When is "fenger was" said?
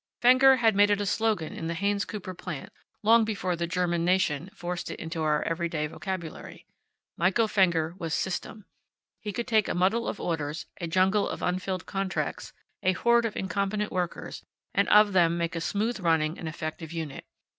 7.47-8.11